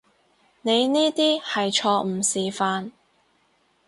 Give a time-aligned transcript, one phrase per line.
[0.63, 2.89] 你呢啲係錯誤示範